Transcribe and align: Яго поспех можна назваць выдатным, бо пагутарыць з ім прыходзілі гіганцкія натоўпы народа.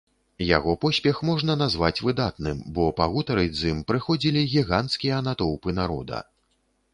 Яго 0.57 0.71
поспех 0.85 1.19
можна 1.29 1.55
назваць 1.63 2.03
выдатным, 2.07 2.63
бо 2.77 2.87
пагутарыць 3.01 3.53
з 3.61 3.75
ім 3.75 3.85
прыходзілі 3.93 4.41
гіганцкія 4.55 5.21
натоўпы 5.29 5.77
народа. 5.83 6.25